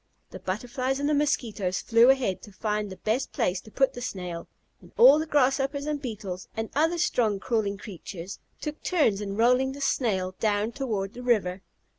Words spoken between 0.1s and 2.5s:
The Butterflies and the Mosquitoes flew ahead